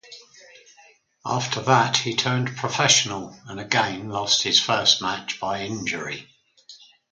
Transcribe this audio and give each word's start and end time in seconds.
After 1.27 1.61
that 1.61 1.97
he 1.97 2.15
turned 2.15 2.57
professional, 2.57 3.39
and 3.45 3.59
again 3.59 4.09
lost 4.09 4.41
his 4.41 4.59
first 4.59 4.99
match 4.99 5.39
by 5.39 5.61
injury. 5.61 6.27